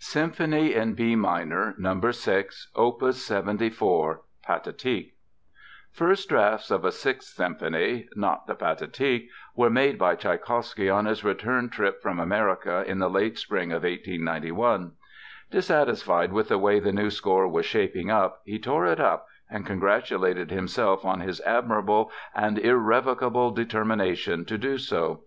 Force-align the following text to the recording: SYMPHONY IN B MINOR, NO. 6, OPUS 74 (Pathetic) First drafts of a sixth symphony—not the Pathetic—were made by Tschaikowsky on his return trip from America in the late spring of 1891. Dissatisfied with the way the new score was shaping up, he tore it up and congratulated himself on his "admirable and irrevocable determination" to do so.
SYMPHONY 0.00 0.74
IN 0.74 0.94
B 0.94 1.14
MINOR, 1.14 1.76
NO. 1.78 2.10
6, 2.10 2.72
OPUS 2.74 3.24
74 3.24 4.22
(Pathetic) 4.44 5.12
First 5.92 6.28
drafts 6.28 6.72
of 6.72 6.84
a 6.84 6.90
sixth 6.90 7.28
symphony—not 7.28 8.48
the 8.48 8.56
Pathetic—were 8.56 9.70
made 9.70 9.96
by 9.96 10.16
Tschaikowsky 10.16 10.90
on 10.90 11.06
his 11.06 11.22
return 11.22 11.68
trip 11.68 12.02
from 12.02 12.18
America 12.18 12.82
in 12.88 12.98
the 12.98 13.08
late 13.08 13.38
spring 13.38 13.70
of 13.70 13.84
1891. 13.84 14.94
Dissatisfied 15.52 16.32
with 16.32 16.48
the 16.48 16.58
way 16.58 16.80
the 16.80 16.90
new 16.90 17.08
score 17.08 17.46
was 17.46 17.64
shaping 17.64 18.10
up, 18.10 18.42
he 18.44 18.58
tore 18.58 18.84
it 18.84 18.98
up 18.98 19.28
and 19.48 19.64
congratulated 19.64 20.50
himself 20.50 21.04
on 21.04 21.20
his 21.20 21.40
"admirable 21.42 22.10
and 22.34 22.58
irrevocable 22.58 23.52
determination" 23.52 24.44
to 24.44 24.58
do 24.58 24.76
so. 24.76 25.22